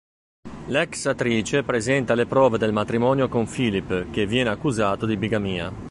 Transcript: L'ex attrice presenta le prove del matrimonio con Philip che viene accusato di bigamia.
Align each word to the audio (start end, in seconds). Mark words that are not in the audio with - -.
L'ex 0.69 1.05
attrice 1.05 1.61
presenta 1.61 2.15
le 2.15 2.25
prove 2.25 2.57
del 2.57 2.73
matrimonio 2.73 3.29
con 3.29 3.47
Philip 3.47 4.09
che 4.09 4.25
viene 4.25 4.49
accusato 4.49 5.05
di 5.05 5.15
bigamia. 5.15 5.71